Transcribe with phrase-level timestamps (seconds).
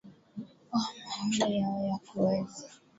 [0.75, 2.69] oa maoni yao na kuweza